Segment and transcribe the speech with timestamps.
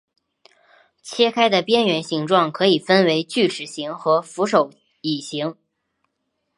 [1.03, 5.55] 切开的边缘形状可以分为锯齿形和扶手椅形。